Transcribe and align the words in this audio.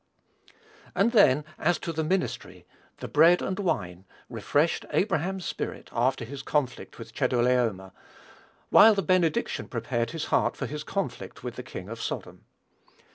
And 0.95 1.11
then 1.11 1.45
as 1.59 1.77
to 1.77 1.93
the 1.93 2.03
ministry, 2.03 2.65
the 2.97 3.07
"bread 3.07 3.39
and 3.43 3.59
wine" 3.59 4.05
refreshed 4.29 4.83
Abraham's 4.89 5.45
spirit, 5.45 5.89
after 5.93 6.25
his 6.25 6.41
conflict 6.41 6.97
with 6.97 7.13
Chedorlaomer; 7.13 7.91
while 8.71 8.95
the 8.95 9.03
benediction 9.03 9.67
prepared 9.67 10.09
his 10.09 10.25
heart 10.33 10.57
for 10.57 10.65
his 10.65 10.83
conflict 10.83 11.43
with 11.43 11.55
the 11.55 11.61
king 11.61 11.87
of 11.87 12.01
Sodom. 12.01 12.45